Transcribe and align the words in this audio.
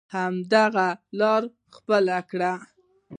همدغه 0.15 0.87
لاره 1.19 1.49
خپله 1.75 2.17
کړو. 2.29 2.53